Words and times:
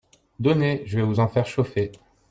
Donnez, 0.39 0.81
je 0.87 0.97
vais 0.97 1.03
vous 1.05 1.19
en 1.19 1.27
faire 1.27 1.45
chauffer. 1.45 1.91